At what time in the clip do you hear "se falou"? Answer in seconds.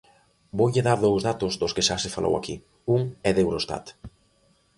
2.03-2.33